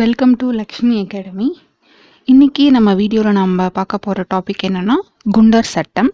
Welcome 0.00 0.32
to 0.40 0.46
Lakshmi 0.58 0.94
academy 1.02 1.46
இன்றைக்கி 2.28 2.64
நம்ம 2.76 2.90
வீடியோவில் 3.00 3.36
நம்ம 3.38 3.66
பார்க்க 3.76 3.98
போகிற 4.06 4.24
டாபிக் 4.32 4.64
என்னென்னா 4.68 4.96
குண்டர் 5.34 5.68
சட்டம். 5.74 6.10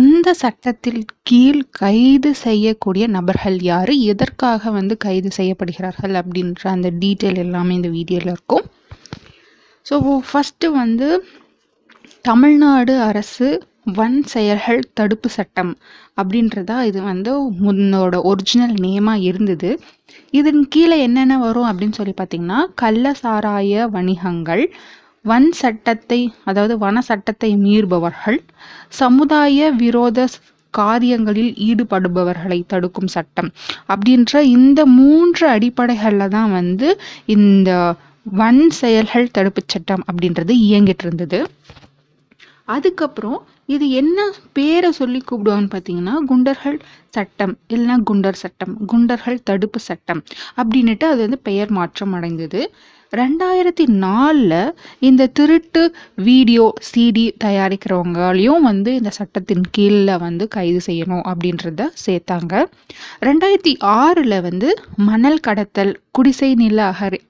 இந்த 0.00 0.34
சட்டத்தில் 0.42 1.00
கீழ் 1.28 1.60
கைது 1.80 2.30
செய்யக்கூடிய 2.42 3.06
நபர்கள் 3.16 3.58
யார்? 3.70 3.92
எதற்காக 4.12 4.72
வந்து 4.78 4.96
கைது 5.06 5.30
செய்யப்படுகிறார்கள்? 5.38 6.14
அப்படின்ற 6.20 6.62
அந்த 6.74 6.90
டீட்டெயில் 7.02 7.42
எல்லாமே 7.44 7.74
இந்த 7.80 7.90
வீடியோவில் 7.96 8.32
இருக்கும். 8.34 8.64
ஸோ 9.86 9.94
ஃபஸ்ட்டு 10.30 10.72
வந்து 10.80 11.08
தமிழ்நாடு 12.30 12.96
அரசு 13.10 13.48
வன் 13.86 14.18
செயல்கள் 14.32 14.80
தடுப்பு 14.98 15.28
சட்டம் 15.28 15.72
அப்படின்றதா 16.20 16.76
இது 16.90 17.00
வந்து 17.02 17.32
முன்னோட 17.64 18.14
ஒரிஜினல் 18.30 18.76
நேமாக 18.84 19.26
இருந்தது. 19.30 19.70
இதன் 20.32 20.62
கீழே 20.74 20.96
என்னென்ன 21.06 21.34
வரும் 21.38 21.68
அப்படின்னு 21.70 21.98
சொல்லி 22.00 22.14
பார்த்தீங்கன்னா 22.20 22.60
கள்ள 22.82 23.12
சாராய 23.22 23.88
வணிகங்கள் 23.96 24.64
வன் 25.24 25.50
சட்டத்தை 25.60 26.20
அதாவது 26.44 26.74
வன 26.78 27.02
சட்டத்தை 27.08 27.50
மீறுபவர்கள் 27.66 28.38
சமுதாய 29.00 29.70
விரோத 29.82 30.26
காரியங்களில் 30.74 31.52
ஈடுபடுபவர்களை 31.68 32.58
தடுக்கும் 32.72 33.12
சட்டம் 33.16 33.50
அப்படின்ற 33.92 34.40
இந்த 34.56 34.80
மூன்று 34.98 35.44
அடிப்படைகளில் 35.48 36.32
தான் 36.36 36.50
வந்து 36.52 36.88
இந்த 37.36 37.70
வன் 38.26 38.64
செயல்கள் 38.80 39.32
தடுப்புச் 39.38 39.72
சட்டம் 39.74 40.04
அப்படின்றது 40.08 40.52
இயங்கிட்டு 40.66 41.04
இருந்தது. 41.06 41.40
அதுக்கப்புறம் 42.64 43.38
இது 43.66 43.90
என்ன 43.90 44.18
பேரை 44.52 44.90
சொல்லி 44.92 45.22
கூப்பிடுவாங்கன்னு 45.30 45.72
பார்த்தீங்கன்னா 45.74 46.14
குண்டர்கள் 46.30 46.78
சட்டம். 47.08 47.58
இல்லைன்னா 47.68 47.96
குண்டர் 48.10 48.40
சட்டம் 48.42 48.74
குண்டர்கள் 48.86 49.38
தடுப்பு 49.44 49.80
சட்டம் 49.80 50.22
அப்படின்னுட்டு 50.56 51.04
அது 51.04 51.20
வந்து 51.20 51.38
பெயர் 51.38 51.70
மாற்றம் 51.70 52.12
அடைந்தது. 52.12 52.72
ரெண்டாயிரத்தி 53.12 53.84
நாலில் 54.04 54.74
இந்த 54.98 55.26
திருட்டு 55.26 55.82
வீடியோ 56.14 56.64
சிடி 56.88 57.26
தயாரிக்கிறவங்களையும் 57.44 58.64
வந்து 58.70 58.94
இந்த 58.94 59.10
சட்டத்தின் 59.10 59.64
கீழில் 59.70 60.18
வந்து 60.18 60.48
கைது 60.48 60.80
செய்யணும் 60.86 61.24
அப்படின்றத 61.32 61.86
சேர்த்தாங்க. 62.06 62.64
ரெண்டாயிரத்தி 63.20 63.74
ஆறில் 63.78 64.40
வந்து 64.40 64.70
மணல் 64.96 65.40
கடத்தல் 65.40 66.00
குடிசை 66.10 66.54
நில 66.54 66.92
அகரி 66.92 67.20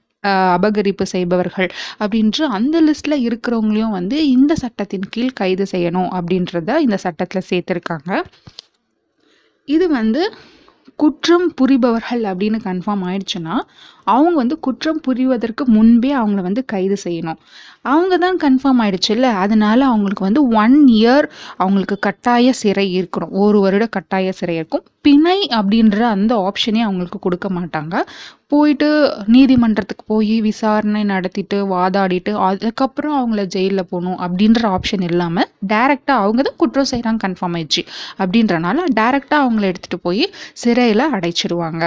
அபகரிப்பு 0.55 1.05
செய்பவர்கள் 1.13 1.69
அப்படின்று 2.03 2.43
அந்த 2.57 2.75
லிஸ்ட்டில் 2.81 3.23
இருக்கிறவங்களையும் 3.27 3.95
வந்து 3.99 4.17
இந்த 4.29 4.53
சட்டத்தின் 4.63 5.07
கீழ் 5.15 5.37
கைது 5.41 5.67
செய்யணும் 5.73 6.09
அப்படின்றத 6.17 6.77
இந்த 6.87 6.97
சட்டத்தில் 7.05 7.47
சேர்த்துருக்காங்க. 7.51 8.11
இது 9.67 9.85
வந்து 9.99 10.23
குற்றம் 11.01 11.47
புரிபவர்கள் 11.59 12.23
அப்படின்னு 12.31 12.59
கன்ஃபார்ம் 12.67 13.03
ஆயிடுச்சுன்னா 13.07 13.55
அவங்க 14.13 14.35
வந்து 14.41 14.55
குற்றம் 14.59 15.01
புரிவதற்கு 15.07 15.63
முன்பே 15.75 16.11
அவங்கள 16.19 16.41
வந்து 16.47 16.63
கைது 16.73 16.97
செய்யணும். 17.03 17.39
அவங்க 17.85 18.15
தான் 18.23 18.37
கன்ஃபார்ம் 18.43 18.79
ஆயிடுச்சுல்ல? 18.83 19.27
அதனால 19.43 19.79
அவங்களுக்கு 19.85 20.23
வந்து 20.27 20.41
ஒன் 20.61 20.77
இயர் 20.99 21.25
அவங்களுக்கு 21.57 21.97
கட்டாய 21.99 22.53
சிறை 22.61 22.85
இருக்கணும். 22.99 23.33
ஒரு 23.43 23.59
வருட 23.59 23.85
கட்டாய 23.95 24.31
சிறை 24.39 24.55
இருக்கும். 24.55 24.83
பிணை 25.01 25.37
அப்படின்ற 25.57 25.99
அந்த 26.15 26.33
ஆப்ஷனே 26.49 26.81
அவங்களுக்கு 26.87 27.19
கொடுக்க 27.19 27.47
மாட்டாங்க. 27.57 27.95
போயிட்டு 28.47 28.89
நீதிமன்றத்துக்கு 29.35 30.03
போய் 30.07 30.35
விசாரணை 30.41 31.03
நடத்திட்டு 31.03 31.57
வாதாடிட்டு 31.73 32.31
அதுக்கப்புறம் 32.47 33.15
அவங்கள 33.19 33.43
ஜெயிலில் 33.55 33.89
போகணும் 33.91 34.19
அப்படின்ற 34.25 34.63
ஆப்ஷன் 34.77 35.05
இல்லாமல் 35.11 35.49
டேரெக்டாக 35.73 36.23
அவங்க 36.23 36.41
தான் 36.41 36.59
குற்றம் 36.63 36.91
செய்கிறாங்க 36.91 37.21
கன்ஃபார்ம் 37.27 37.57
ஆயிடுச்சு. 37.59 37.83
அப்படின்றனால 38.19 38.85
டேரெக்டாக 38.99 39.43
அவங்கள 39.45 39.65
எடுத்துகிட்டு 39.71 40.05
போய் 40.07 40.23
சிறையில் 40.63 41.11
அடைச்சிடுவாங்க 41.17 41.83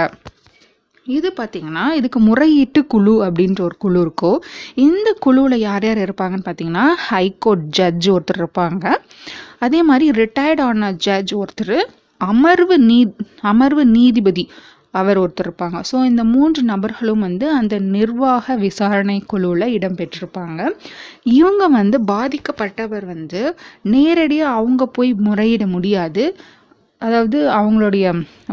இது 1.17 1.29
பார்த்திங்கன்னா 1.39 1.85
இதுக்கு 1.99 2.19
முறையீட்டு 2.29 2.81
குழு 2.93 3.13
அப்படின்ற 3.27 3.61
ஒரு 3.67 3.77
குழு 3.83 3.99
இருக்கும் 4.05 4.39
இந்த 4.87 5.09
குழுவில் 5.25 5.63
யார் 5.67 5.85
யார் 5.87 6.01
இருப்பாங்கன்னு 6.05 6.47
பார்த்தீங்கன்னா 6.47 6.87
ஹைகோர்ட் 7.09 7.67
ஜட்ஜ் 7.77 8.09
ஒருத்தர் 8.15 8.41
இருப்பாங்க. 8.43 8.85
அதே 9.65 9.79
மாதிரி 9.89 10.05
ரிட்டையர்ட் 10.21 10.63
ஆன 10.67 10.91
ஜட்ஜ் 11.07 11.33
ஒருத்தர் 11.41 11.77
அமர்வு 12.21 12.75
நீ 12.89 12.99
அமர்வு 13.51 13.83
நீதிபதி 13.97 14.45
அவர் 14.99 15.17
ஒருத்தர் 15.23 15.47
இருப்பாங்க. 15.47 15.79
ஸோ 15.89 15.95
இந்த 16.09 16.21
மூன்று 16.33 16.61
நபர்களும் 16.71 17.25
வந்து 17.27 17.45
அந்த 17.57 17.75
நிர்வாக 17.95 18.55
விசாரணை 18.63 19.17
குழுவில் 19.31 19.73
இடம்பெற்றிருப்பாங்க. 19.77 20.61
இவங்க 21.37 21.63
வந்து 21.79 21.97
பாதிக்கப்பட்டவர் 22.13 23.05
வந்து 23.13 23.41
நேரடியாக 23.95 24.57
அவங்க 24.59 24.85
போய் 24.97 25.11
முறையிட 25.27 25.65
முடியாது. 25.75 26.23
அதாவது 27.01 27.37
அவங்களுடைய 27.57 28.05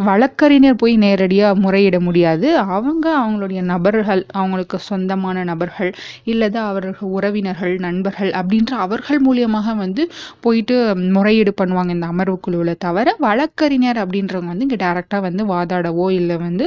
வழக்கறிஞர் 0.08 0.78
போய் 0.82 0.92
நேரடியாக 1.04 1.60
முறையிட 1.62 1.96
முடியாது. 2.00 2.48
அவங்க 2.76 3.06
அவங்களுடைய 3.22 3.60
நபர்கள் 3.72 4.22
அவங்களுக்கு 4.40 4.78
சொந்தமான 4.88 5.44
நபர்கள் 5.50 5.90
இல்லது 6.32 6.58
அவர்கள் 6.68 7.10
உறவினர்கள் 7.16 7.74
நண்பர்கள் 7.86 8.30
அப்படின்ற 8.40 8.72
அவர்கள் 8.86 9.20
மூலியமாக 9.26 9.76
வந்து 9.82 10.04
போயிட்டு 10.40 10.76
முறையீடு 11.16 11.54
பண்ணுவாங்க 11.62 11.96
இந்த 11.98 12.08
அமர்வு 12.14 12.38
குழுவில் 12.40 12.82
தவிர 12.86 13.16
வழக்கறிஞர் 13.26 14.02
அப்படின்றவங்க 14.04 14.52
வந்து 14.54 14.68
இங்கே 14.68 14.82
டேரெக்டாக 14.86 15.26
வந்து 15.28 15.44
வாதாடவோ 15.54 16.08
இல்லை 16.20 16.36
வந்து 16.46 16.66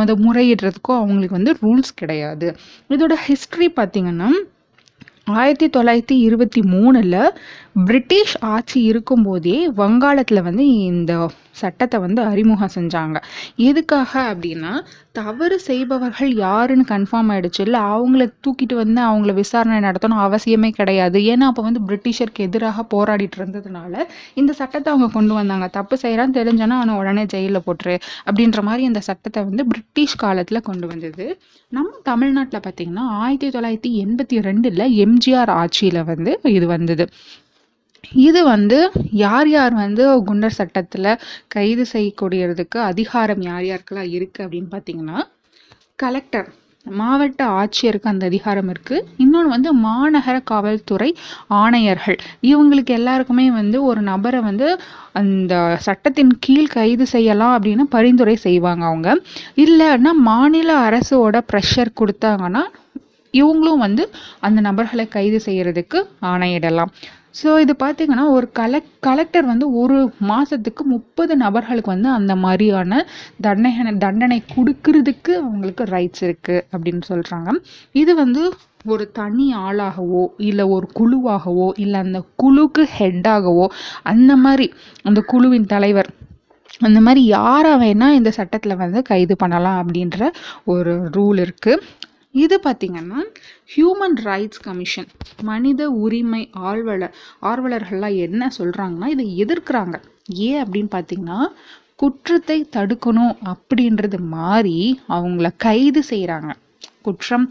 அந்த 0.00 0.14
முறையிடுறதுக்கோ 0.26 0.94
அவங்களுக்கு 1.00 1.40
வந்து 1.40 1.54
ரூல்ஸ் 1.64 1.98
கிடையாது. 2.02 2.48
இதோட 2.96 3.16
ஹிஸ்ட்ரி 3.26 3.68
பார்த்திங்கன்னா 3.80 4.30
ஆயிரத்தி 5.38 5.66
தொள்ளாயிரத்தி 5.76 6.16
இருபத்தி 6.26 6.60
மூணில் 6.72 7.16
பிரிட்டிஷ் 7.86 8.34
ஆட்சி 8.52 8.78
இருக்கும்போதே 8.90 9.56
வங்காளத்தில் 9.80 10.46
வந்து 10.46 10.64
இந்த 10.90 11.12
சட்டத்தை 11.60 11.98
வந்து 12.04 12.20
அறிமுகம் 12.30 12.72
செஞ்சாங்க. 12.76 13.16
எதுக்காக 13.68 14.12
அப்படின்னா 14.32 14.72
தவறு 15.18 15.56
செய்பவர்கள் 15.66 16.30
யாருன்னு 16.44 16.84
கன்ஃபார்ம் 16.92 17.30
ஆகிடுச்சு 17.34 17.62
இல்லை 17.66 17.80
அவங்கள 17.94 18.24
தூக்கிட்டு 18.44 18.74
வந்து 18.82 19.00
அவங்கள 19.08 19.32
விசாரணை 19.40 19.78
நடத்தணும் 19.88 20.22
அவசியமே 20.26 20.70
கிடையாது. 20.80 21.20
ஏன்னா 21.32 21.46
அப்போ 21.50 21.62
வந்து 21.68 21.82
பிரிட்டிஷருக்கு 21.88 22.46
எதிராக 22.48 22.84
போராடிட்டு 22.94 23.38
இருந்ததுனால 23.40 24.04
இந்த 24.34 24.52
சட்டத்தை 24.60 24.88
அவங்க 24.92 25.08
கொண்டு 25.18 25.34
வந்தாங்க. 25.34 25.68
தப்பு 25.78 25.96
செய்கிறான்னு 26.04 26.38
தெரிஞ்சோன்னா 26.40 26.78
அவனை 26.80 26.94
உடனே 27.02 27.24
ஜெயிலில் 27.34 27.64
போட்டுரு 27.66 27.96
அப்படின்ற 28.28 28.62
மாதிரி 28.68 28.84
இந்த 28.90 29.02
சட்டத்தை 29.08 29.42
வந்து 29.50 29.64
பிரிட்டிஷ் 29.72 30.16
காலத்தில் 30.24 30.66
கொண்டு 30.70 30.86
வந்தது. 30.86 31.26
நம்ம 31.68 31.90
தமிழ்நாட்டில் 32.02 32.64
பார்த்திங்கன்னா 32.66 33.06
ஆயிரத்தி 33.24 33.50
தொள்ளாயிரத்தி 33.56 33.92
எண்பத்தி 34.04 34.38
ரெண்டில் 34.48 34.86
எம்ஜிஆர் 35.06 35.52
ஆட்சியில் 35.62 36.02
வந்து 36.04 36.40
இது 36.58 36.66
வந்தது. 36.66 37.06
இது 38.26 38.40
வந்து 38.44 38.78
யார் 39.24 39.48
யார் 39.48 39.74
வந்து 39.84 40.04
குண்டர் 40.28 40.58
சட்டத்தில் 40.60 41.10
கைது 41.48 41.84
செய்யக்கூடியதுக்கு 41.92 42.78
அதிகாரம் 42.92 43.42
யார் 43.50 43.66
யாருக்கெல்லாம் 43.70 44.12
இருக்குது 44.16 44.44
அப்படின்னு 44.46 44.70
பார்த்தீங்கன்னா 44.76 45.18
கலெக்டர் 45.96 46.48
மாவட்ட 46.86 47.42
ஆட்சியருக்கு 47.60 48.10
அந்த 48.12 48.24
அதிகாரம் 48.30 48.68
இருக்குது 48.72 49.04
இன்னொன்று 49.16 49.48
வந்து 49.54 49.70
மாநகர 49.86 50.36
காவல்துறை 50.50 51.08
ஆணையர்கள். 51.62 52.18
இவங்களுக்கு 52.50 52.92
எல்லாருக்குமே 52.98 53.46
வந்து 53.50 53.78
ஒரு 53.82 54.00
நபரை 54.00 54.40
வந்து 54.40 54.68
அந்த 55.20 55.54
சட்டத்தின் 55.86 56.32
கீழ் 56.46 56.72
கைது 56.76 57.06
செய்யலாம் 57.06 57.54
அப்படின்னு 57.56 57.86
பரிந்துரை 57.96 58.36
செய்வாங்க 58.46 58.84
அவங்க. 58.90 59.10
இல்லைன்னா 59.64 60.12
மாநில 60.30 60.70
அரசோட 60.88 61.42
ப்ரெஷர் 61.52 61.92
கொடுத்தாங்கன்னா 62.00 62.64
இவங்களும் 63.40 63.84
வந்து 63.86 64.04
அந்த 64.40 64.58
நபர்களை 64.68 65.06
கைது 65.08 65.40
செய்கிறதுக்கு 65.46 65.98
ஆணையிடலாம். 66.32 66.92
ஸோ 67.34 67.48
இது 67.60 67.72
பார்த்திங்கன்னா 67.82 68.26
ஒரு 68.30 68.46
கலெக் 68.52 68.88
கலெக்டர் 69.00 69.46
வந்து 69.46 69.66
ஒரு 69.72 69.98
மாதத்துக்கு 70.20 70.82
முப்பது 70.84 71.32
நபர்களுக்கு 71.36 71.90
வந்து 71.90 72.10
அந்த 72.10 72.34
மாதிரியான 72.36 73.00
தண்டனை 73.40 73.94
தண்டனை 73.98 74.38
கொடுக்கறதுக்கு 74.54 75.32
அவங்களுக்கு 75.36 75.84
ரைட்ஸ் 75.86 76.24
இருக்குது 76.24 76.64
அப்படின்னு 76.72 77.04
சொல்கிறாங்க 77.08 77.52
இது 77.94 78.14
வந்து 78.14 78.42
ஒரு 78.86 79.04
தனி 79.12 79.46
ஆளாகவோ 79.62 80.24
இல்லை 80.40 80.64
ஒரு 80.68 80.86
குழுவாகவோ 80.98 81.68
இல்லை 81.76 81.98
அந்த 82.00 82.20
குழுக்கு 82.36 82.82
ஹெட்டாகவோ 82.98 83.66
அந்த 84.04 84.32
மாதிரி 84.36 84.66
அந்த 85.02 85.20
குழுவின் 85.26 85.66
தலைவர் 85.66 86.10
அந்த 86.80 86.98
மாதிரி 87.00 87.22
யாரை 87.28 87.72
வேணால் 87.76 88.16
இந்த 88.16 88.30
சட்டத்தில் 88.30 88.76
வந்து 88.76 89.00
கைது 89.02 89.34
பண்ணலாம் 89.36 89.80
அப்படின்ற 89.82 90.28
ஒரு 90.64 90.92
ரூல் 91.16 91.38
இருக்குது 91.40 91.82
இது 92.34 92.56
பார்த்திங்கன்னா 92.64 93.20
ஹியூமன் 93.74 94.16
ரைட்ஸ் 94.28 94.62
கமிஷன் 94.66 95.08
மனித 95.48 95.82
உரிமை 96.04 96.42
ஆர்வலர் 96.70 97.14
ஆர்வலர்கள்லாம் 97.50 98.16
என்ன 98.26 98.50
சொல்கிறாங்கன்னா 98.58 99.08
இதை 99.14 99.26
எதிர்க்கிறாங்க. 99.44 99.96
ஏன் 100.48 100.60
அப்படின்னு 100.64 100.90
பார்த்தீங்கன்னா 100.96 101.40
குற்றத்தை 102.02 102.58
தடுக்கணும் 102.76 103.36
அப்படின்றது 103.52 104.18
மாறி 104.36 104.78
அவங்கள 105.16 105.48
கைது 105.66 106.02
செய்கிறாங்க 106.10 106.50
குற்றம் 107.06 107.44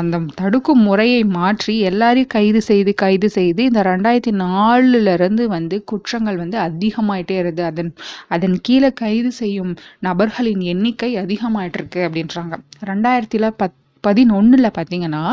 அந்த 0.00 0.16
தடுக்கும் 0.40 0.82
முறையை 0.88 1.20
மாற்றி 1.36 1.74
எல்லாரையும் 1.90 2.32
கைது 2.34 2.60
செய்து 2.68 2.92
கைது 3.02 3.28
செய்து 3.36 3.62
இந்த 3.70 3.80
ரெண்டாயிரத்தி 3.90 4.32
நாலுலேருந்து 4.42 5.44
வந்து 5.54 5.76
குற்றங்கள் 5.90 6.40
வந்து 6.42 6.58
அதிகமாயிட்டே 6.66 7.36
இருக்குது 7.42 7.68
அதன் 7.70 7.92
அதன் 8.36 8.56
கீழே 8.68 8.90
கைது 9.02 9.32
செய்யும் 9.40 9.72
நபர்களின் 10.08 10.64
எண்ணிக்கை 10.74 11.12
அதிகமாயிட்டிருக்கு 11.24 12.02
அப்படின்றாங்க. 12.08 12.56
ரெண்டாயிரத்தில் 12.90 13.48
பத் 13.62 13.78
பதினொன்றில் 14.04 14.76
பார்த்தீங்கன்னா 14.76 15.24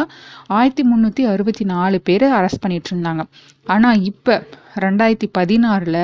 ஆயிரத்தி 0.52 0.84
முந்நூற்றி 0.84 1.24
அறுபத்தி 1.26 1.66
நாலு 1.66 2.00
பேர் 2.02 2.26
அரெஸ்ட் 2.32 2.64
பண்ணிட்டு 2.64 2.92
இருந்தாங்க 2.92 3.24
ஆனால் 3.68 4.04
இப்போ 4.04 4.36
ரெண்டாயிரத்தி 4.80 5.28
பதினாறில் 5.38 6.04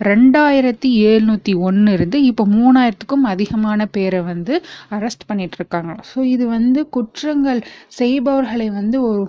ரெண்டாயிரத்தி 0.00 0.90
எழுநூற்றி 1.04 1.52
ஒன்று 1.60 1.92
இருந்து 1.92 2.18
இப்போ 2.24 2.44
மூணாயிரத்துக்கும் 2.50 3.24
அதிகமான 3.24 3.86
பேரை 3.88 4.20
வந்து 4.22 4.54
அரெஸ்ட் 4.90 5.28
பண்ணிகிட்ருக்காங்க 5.28 5.94
ஸோ 6.10 6.20
இது 6.26 6.44
வந்து 6.48 6.82
குற்றங்கள் 6.88 7.62
செய்பவர்களை 7.92 8.68
வந்து 8.70 8.98
ஒரு 9.02 9.24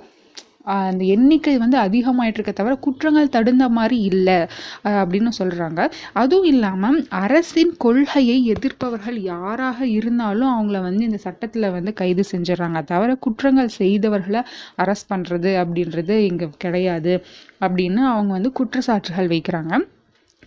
அந்த 0.66 1.04
எண்ணிக்கை 1.06 1.56
வந்து 1.58 1.78
அதிகமாயிட்டு 1.78 2.40
இருக்க 2.40 2.52
தவிர 2.52 2.76
குற்றங்கள் 2.78 3.34
தடுந்த 3.36 3.66
மாதிரி 3.70 3.98
இல்லை 4.12 4.38
அப்படின்னு 4.84 5.32
சொல்கிறாங்க 5.40 5.82
அதுவும் 6.14 6.50
இல்லாமல் 6.54 7.00
அரசின் 7.10 7.74
கொள்கையை 7.78 8.38
எதிர்ப்பவர்கள் 8.54 9.20
யாராக 9.32 9.88
இருந்தாலும் 9.88 10.52
அவங்கள 10.56 10.82
வந்து 10.82 11.04
இந்த 11.04 11.18
சட்டத்தில் 11.18 11.72
வந்து 11.72 11.94
கைது 11.94 12.26
செஞ்சிடறாங்க 12.32 12.82
தவிர 12.84 13.16
குற்றங்கள் 13.16 13.76
செய்தவர்களை 13.80 14.44
அரெஸ்ட் 14.78 15.12
பண்ணுறது 15.14 15.54
அப்படின்றது 15.64 16.18
இங்கே 16.30 16.50
கிடையாது 16.58 17.16
அப்படின்னு 17.62 18.02
அவங்க 18.14 18.32
வந்து 18.34 18.52
குற்றச்சாட்டுகள் 18.60 19.32
வைக்கிறாங்க. 19.36 19.74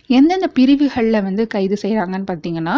எந்தெந்த 0.09 0.47
பிரிவுகளில் 0.53 1.19
வந்து 1.21 1.43
கைது 1.47 1.75
செய்கிறாங்கன்னு 1.81 2.29
பார்த்தீங்கன்னா 2.29 2.75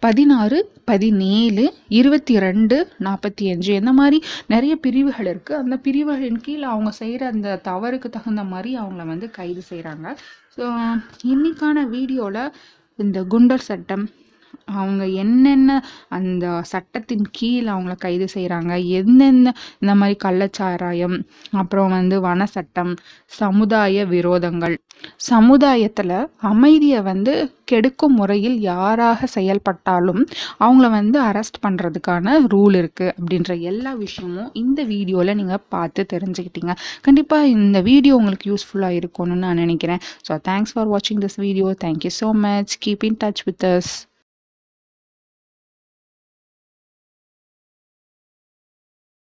பதினாறு 0.00 0.58
பதினேழு 0.84 1.64
இருபத்தி 1.90 2.34
ரெண்டு 2.38 2.76
நாற்பத்தி 3.00 3.46
அஞ்சு 3.50 3.72
இந்த 3.74 3.92
மாதிரி 3.92 4.18
நிறைய 4.46 4.74
பிரிவுகள் 4.80 5.30
இருக்குது 5.32 5.58
அந்த 5.58 5.76
பிரிவுகளின் 5.78 6.40
கீழ் 6.40 6.64
அவங்க 6.64 6.92
செய்கிற 6.98 7.24
அந்த 7.26 7.58
தவறுக்கு 7.62 8.10
தகுந்த 8.10 8.44
மாதிரி 8.44 8.72
அவங்கள 8.76 9.04
வந்து 9.04 9.28
கைது 9.30 9.64
செய்கிறாங்க 9.68 10.08
ஸோ 10.56 10.64
இன்றைக்கான 11.26 11.84
வீடியோவில் 11.88 12.42
இந்த 12.98 13.18
குண்டர் 13.28 13.66
சட்டம் 13.66 14.06
அவங்க 14.80 15.04
என்னென்ன 15.22 15.78
அந்த 16.18 16.46
சட்டத்தின் 16.72 17.26
கீழ் 17.38 17.68
அவங்கள 17.74 17.94
கைது 18.04 18.28
செய்கிறாங்க 18.34 18.72
எந்தெந்த 19.00 19.48
இந்த 19.82 19.94
மாதிரி 20.00 20.16
கள்ளச்சாராயம் 20.24 21.16
அப்புறம் 21.60 21.94
வந்து 21.98 22.18
வன 22.20 22.46
சட்டம் 22.54 22.92
சமுதாய 23.40 24.04
விரோதங்கள். 24.14 24.76
சமுதாயத்தில் 25.30 26.16
அமைதியை 26.50 27.00
வந்து 27.08 27.32
கெடுக்கும் 27.70 28.16
முறையில் 28.20 28.56
யாராக 28.70 29.26
செயல்பட்டாலும் 29.34 30.20
அவங்கள 30.64 30.86
வந்து 30.96 31.18
அரெஸ்ட் 31.28 31.62
பண்ணுறதுக்கான 31.66 32.34
ரூல் 32.54 32.76
இருக்குது 32.80 33.14
அப்படின்ற 33.18 33.54
எல்லா 33.70 33.92
விஷயமும் 34.04 34.50
இந்த 34.62 34.80
வீடியோவில் 34.92 35.38
நீங்கள் 35.40 35.64
பார்த்து 35.76 36.04
தெரிஞ்சுக்கிட்டீங்க. 36.14 36.74
கண்டிப்பாக 37.08 37.54
இந்த 37.56 37.80
வீடியோ 37.90 38.16
உங்களுக்கு 38.20 38.50
யூஸ்ஃபுல்லாக 38.52 39.00
இருக்கும்னு 39.00 39.42
நான் 39.46 39.62
நினைக்கிறேன். 39.64 40.04
ஸோ 40.28 40.40
தேங்க்ஸ் 40.50 40.74
ஃபார் 40.76 40.92
வாட்சிங் 40.94 41.24
this 41.26 41.40
video 41.46 41.70
thank you 41.86 42.12
so 42.20 42.30
much 42.46 42.74
keep 42.86 43.06
in 43.10 43.20
touch 43.24 43.44
with 43.48 43.66
us 43.74 43.92